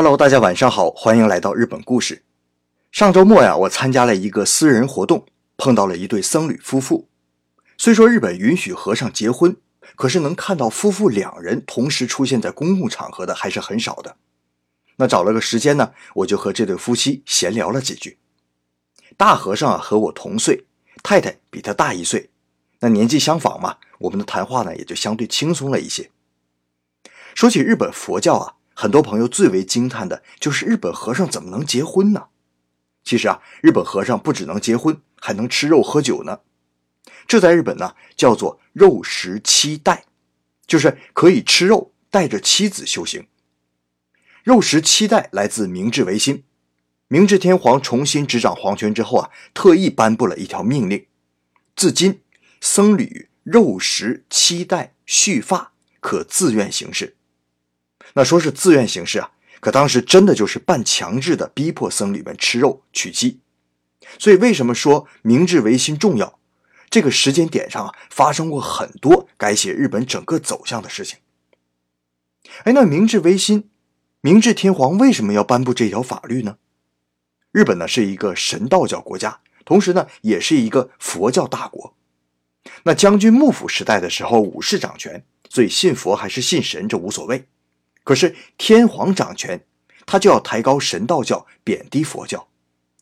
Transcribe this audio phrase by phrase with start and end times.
[0.00, 2.22] Hello，大家晚上好，欢迎来到日本故事。
[2.92, 7.08] 上周末呀，我参加了一个私人活动，碰到了一对僧侣夫妇。
[7.76, 9.56] 虽说日本允许和尚结婚，
[9.96, 14.14] 可是能看到夫妇两人同时出现在公共场合的还是很少的。
[14.98, 18.20] 那找了个时间呢，我就和这对夫妻闲聊了几句。
[19.16, 20.66] 大和尚啊和我同岁，
[21.02, 22.30] 太太比他大一岁，
[22.78, 26.12] 那年纪相仿嘛，我们的谈话呢也就相对轻松了一些。
[27.34, 28.54] 说起日本佛教啊。
[28.80, 32.28] 很多朋友最为惊叹的就是日本和尚怎么能结婚呢？
[33.02, 36.42] 其实啊，日本和尚不只能结婚，还能吃肉喝酒呢。
[37.26, 40.04] 这在日本呢叫做“肉食妻带”，
[40.64, 43.26] 就是可以吃肉，带着妻子修行。
[44.44, 46.44] 肉食妻带来自明治维新，
[47.08, 51.04] 明治天皇重新执掌皇权之后啊，特意颁布了一条命令：
[51.74, 52.20] 自今
[52.60, 57.16] 僧侣肉食妻带续发，可自愿行事。
[58.14, 59.30] 那说是自愿行事啊，
[59.60, 63.40] 可当时真的就是半强制的逼迫僧侣们吃肉娶妻。
[64.18, 66.38] 所以为什么说明治维新重要？
[66.90, 71.18] 这个时间点上啊，发生过很多改写日本整个走向的事情。
[72.64, 73.68] 哎，那明治维新，
[74.22, 76.56] 明治天皇为什么要颁布这条法律呢？
[77.52, 81.94] 日本呢是一个神道教国家，同时呢也是一个佛教大国。
[82.84, 87.46] 那将军幕府时代的时候，武士掌权，所以信佛还是信神这无所谓。
[88.08, 89.66] 可是天皇掌权，
[90.06, 92.48] 他就要抬高神道教，贬低佛教，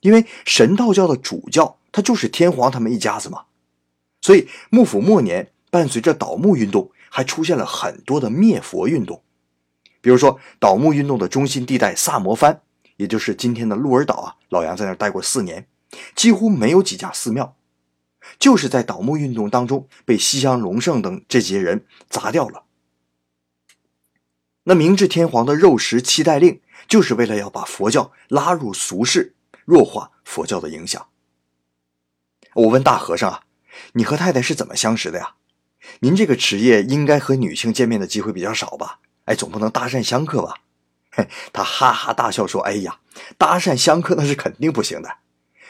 [0.01, 3.45] 因为神道教的主教他就是天皇他们一家子嘛。
[4.21, 9.23] 所以幕府末年，伴随着倒幕运动，还出现了很多的灭佛运动。
[10.01, 12.63] 比如说倒幕运动的中心地带萨摩藩，
[12.97, 15.69] 也就是今天的鹿儿岛啊，老杨在那儿待过四年，
[16.17, 17.55] 几乎没有几家寺庙，
[18.41, 22.65] 就是在倒幕运动当中被西乡隆盛等这些人砸掉了。
[24.69, 31.07] 那明治天皇的肉食期待令，就是为了要把佛教拉入俗世，弱化佛教的影响。
[32.53, 33.43] 我问大和尚啊，
[33.93, 35.35] 你和太太是怎么相识的呀？
[36.01, 38.99] 您这个职业应该和女性见面的机会比较少吧？
[39.27, 40.55] 哎，总不能搭讪香客吧？
[41.13, 42.99] 嘿，他哈哈大笑说：“哎呀，
[43.39, 45.19] 搭讪香客那是肯定不行的。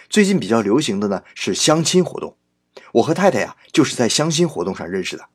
[0.08, 2.38] 最近比较流行的呢是相亲活动，
[2.92, 5.28] 我和太太呀就是在相亲活动上认识的。”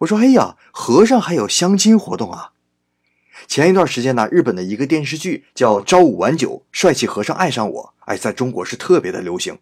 [0.00, 2.52] 我说：“哎呀，和尚还有相亲活动啊？”
[3.48, 9.58] 前一段时间呢，日本的一个电视剧叫《朝五晚九》，帅气和尚爱上我，哎，在中国是特别的流行。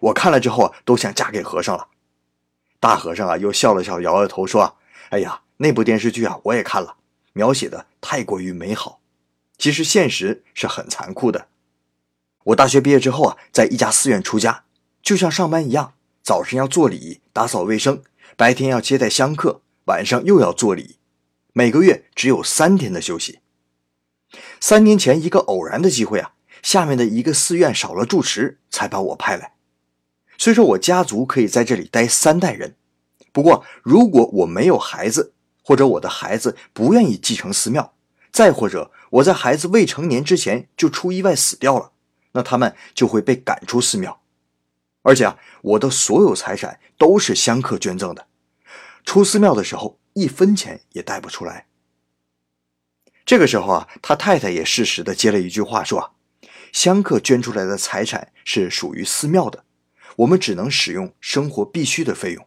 [0.00, 1.86] 我看了之后啊，都想嫁给和尚了。
[2.80, 4.76] 大和尚啊，又笑了笑，摇摇头说
[5.10, 6.96] ：“哎呀，那部电视剧啊，我也看了，
[7.32, 8.98] 描写的太过于美好。
[9.56, 11.46] 其实现实是很残酷的。
[12.46, 14.64] 我大学毕业之后啊，在一家寺院出家，
[15.00, 15.94] 就像上班一样，
[16.24, 18.02] 早晨要做礼、打扫卫生，
[18.36, 20.96] 白天要接待香客，晚上又要做礼。”
[21.54, 23.40] 每个月只有三天的休息。
[24.58, 26.32] 三年前，一个偶然的机会啊，
[26.62, 29.52] 下面的一个寺院少了住持，才把我派来。
[30.38, 32.76] 虽说我家族可以在这里待三代人，
[33.32, 37.92] 不过如果我没有孩子，或者我的孩子不愿意继承寺庙，
[38.32, 41.92] 再或者我在孩子未成年之前就出意外死掉了，
[42.32, 44.22] 那他们就会被赶出寺庙。
[45.02, 48.26] 而且啊，我的所有财产都是香客捐赠的，
[49.04, 49.98] 出寺庙的时候。
[50.14, 51.66] 一分钱也带不出来。
[53.24, 56.14] 这个时候啊，他太太也适时的接了一句话说
[56.72, 59.64] ：“香客捐出来的财产是属于寺庙的，
[60.16, 62.46] 我们只能使用生活必需的费用。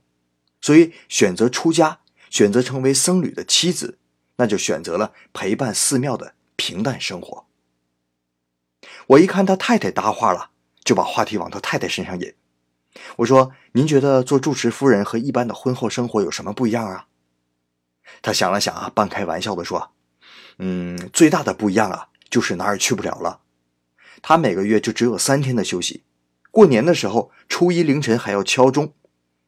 [0.60, 4.00] 所以选择出家，选择成为僧侣的妻子，
[4.36, 7.46] 那就选择了陪伴寺庙的平淡生活。”
[9.08, 10.52] 我一看他太太搭话了，
[10.84, 12.34] 就把话题往他太太身上引。
[13.18, 17.08] 我说：“您觉得做住持夫人和一般的婚后生活有什么不一样啊？”
[18.22, 19.92] 他想了想啊，半开玩笑的说
[20.60, 23.42] ：“嗯，最大的不一样啊，就是哪儿也去不了了。
[24.22, 26.04] 他每个月就只有三天的休息，
[26.52, 28.94] 过年的时候初一凌晨还要敲钟，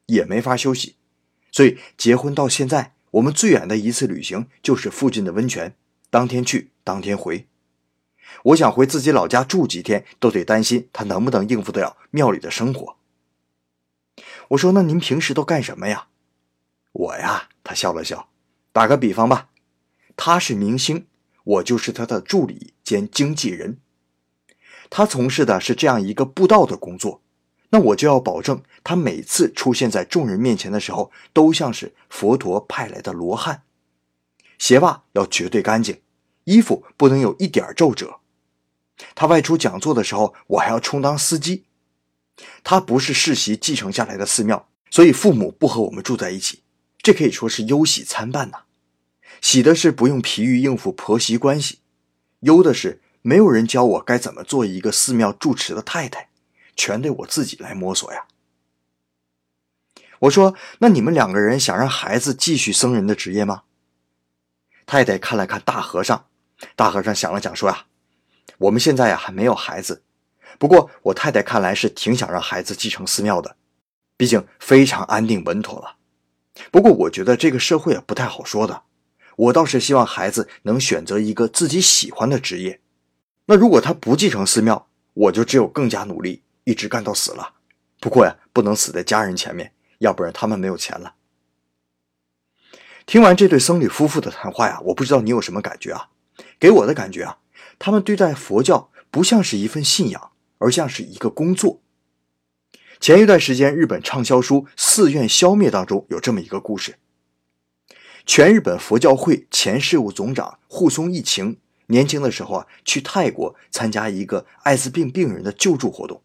[0.06, 0.96] 也没法休息。
[1.50, 5.74] 所以结婚到现在，我们最远的一次旅行就是附近的温泉，
[6.10, 7.48] 当天去当天回。
[8.44, 12.96] 我想回自己老家住几天，都得担心他能不能应付得了庙里的生活。”
[14.48, 16.08] 我说：“那您平时都干什么呀？”
[16.92, 18.28] 我呀，他笑了笑。
[18.78, 19.48] 打个比方吧，
[20.16, 21.08] 他是明星，
[21.42, 23.80] 我就是他的助理兼经纪人。
[24.88, 27.20] 他从事的是这样一个布道的工作，
[27.70, 33.64] 那我就要保证他每次出现在众人面前的时候，都像是佛陀派来的罗汉。
[34.58, 36.00] 鞋袜要绝对干净，
[36.44, 38.20] 衣服不能有一点皱褶。
[39.16, 41.64] 他外出讲座的时候，我还要充当司机。
[42.62, 46.62] 他不是世袭继承下来的寺庙，所以父母不和我们住在一起，
[46.98, 48.58] 这可以说是忧喜参半呐。
[49.40, 51.80] 喜的是不用疲于应付婆媳关系，
[52.40, 56.28] 忧的是没有人教我该怎么做一个寺庙住持的太太，
[56.76, 58.26] 全得我自己来摸索呀。
[60.20, 63.62] 我说：“那你们两个人想让孩子继续僧人的职业吗？”
[64.84, 66.26] 太太看了看大和尚，
[66.74, 67.84] 大和尚想了想说：“呀，
[68.58, 70.02] 我们现在呀还没有孩子，
[70.58, 73.56] 不过我太太看来是挺想让孩子继承寺庙的，
[74.16, 75.96] 毕竟非常安定稳妥了。
[76.72, 78.82] 不过我觉得这个社会啊不太好说的，
[79.38, 82.80] 我倒是希望孩子能选择一个自己喜欢的职业。
[83.46, 87.54] 那如果他不继承寺庙，我就只有更加努力，一直干到死了。
[87.98, 91.14] 不过呀，不能死在家人前面。”要不然他们没有钱了。
[93.04, 96.10] 听完这对僧侣夫妇的谈话呀，我不知道你有什么感觉啊？
[96.60, 97.38] 给我的感觉啊，
[97.80, 101.80] 他们对待佛教不像是一份信仰，而像是一个工作。
[103.00, 106.94] 前一段时间，日本畅销书《寺院消灭》当中有这么一个故事：
[108.28, 116.20] 全日本佛教会前事务总长护松义晴年轻的时候啊，去泰国参加一个艾滋病病人的救助活动。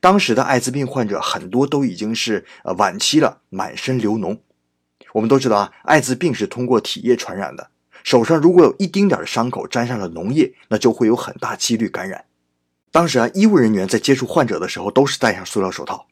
[0.00, 4.38] 当时的艾滋病患者很多都已经是呃晚期了，满身流脓。
[5.12, 7.68] 我们都知道啊，艾滋病是通过体液传染的，
[8.02, 12.24] 手上如果有一丁点的伤口沾上了脓液，那就会有很大几率感染。
[12.90, 16.06] 当时啊，医务人员在接触患者的时候都是戴上塑料手套，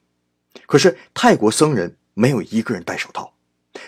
[0.67, 3.33] 可是泰国僧人没有一个人戴手套，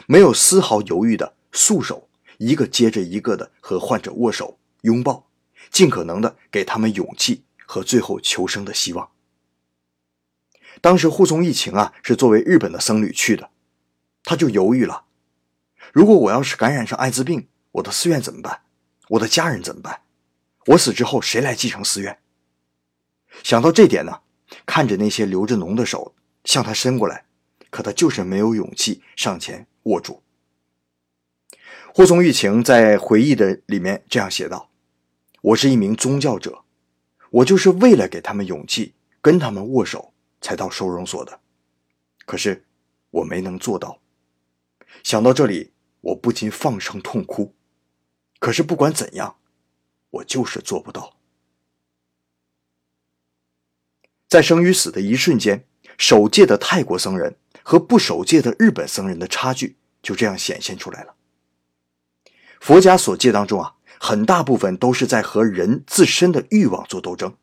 [0.06, 5.29] 没有丝毫犹豫的束手，一个接着一个的和患者握手拥抱，
[5.71, 9.11] 尽可能的给他们勇气和最后求生的希望。
[10.81, 13.50] 当时护送疫情啊，是作为日本的僧侣去的，
[14.25, 15.05] 他就犹豫了：
[15.93, 18.62] 如果我要是感染上艾滋病，我的寺院怎么办？
[19.11, 20.03] 我的家人怎么办？
[20.67, 22.19] 我死之后谁来继承寺院？
[23.43, 24.21] 想到这点呢，
[24.65, 27.25] 看着那些流着脓的手向他伸过来，
[27.76, 30.23] 可他就是没有勇气上前握住。
[31.93, 34.70] 霍松玉晴在回忆的里面这样写道
[35.43, 36.64] ：“我是一名宗教者，
[37.28, 41.40] 我就是为了给他们勇气，跟他们握手。”才到收容所的，
[42.25, 42.64] 可是
[43.11, 44.00] 我没能做到。
[45.02, 45.72] 想到这里，
[46.02, 47.55] 我不禁放声痛哭。
[48.38, 49.37] 可是不管怎样，
[50.11, 51.17] 我就是做不到。
[54.29, 55.67] 在生与死的一瞬间，
[55.99, 57.37] 守戒的泰国僧人
[57.69, 61.17] 和不守戒的日本僧人的差距就这样显现出来了。
[62.61, 67.35] 佛家所戒当中啊，很大部分都是在和人自身的欲望做斗争。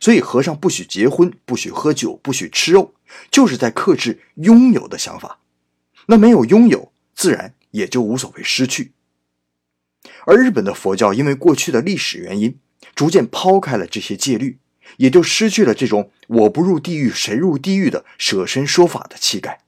[0.00, 2.94] 所以，和尚不许结婚，不许喝酒，不许吃肉，
[3.30, 5.40] 就是在克制拥有的想法。
[6.06, 8.92] 那没有拥有，自然也就无所谓失去。
[10.24, 12.58] 而日本的佛教因为过去的历史原因，
[12.94, 14.58] 逐渐抛开了这些戒律，
[14.96, 19.60] 也就失去了这种“我不入地狱，谁入地狱”的舍身说法的气概，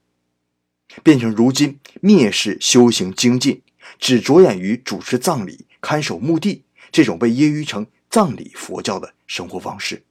[1.03, 3.63] 变成如今蔑视修行精进，
[3.99, 10.03] 只着眼于主持葬礼、看守墓地这种被揶揄成葬礼佛教的生活方式。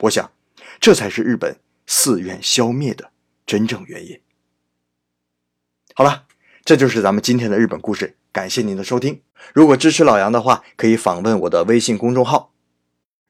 [0.00, 0.32] 我想，
[0.80, 3.10] 这才是日本寺院消灭的
[3.46, 4.18] 真正原因。
[5.94, 6.24] 好了，
[6.64, 8.16] 这就是咱们今天的日本故事。
[8.32, 9.20] 感谢您的收听。
[9.52, 12.51] 如果支持老杨的话，可以访问我的微信公众号“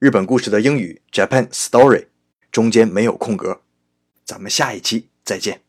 [0.03, 2.07] 日本故事的英语 Japan Story”，
[2.51, 3.61] 中间没有空格。
[4.25, 5.61] 咱们下一期再见。